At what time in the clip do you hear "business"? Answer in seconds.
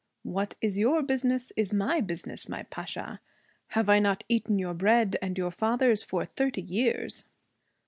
1.03-1.51, 2.03-2.49